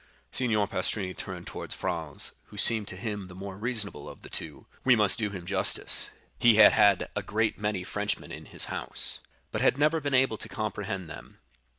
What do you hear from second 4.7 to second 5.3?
we must do